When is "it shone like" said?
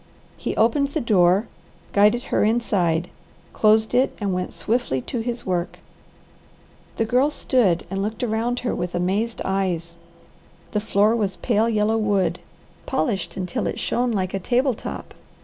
13.67-14.33